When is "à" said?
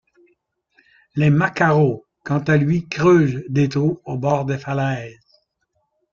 2.39-2.57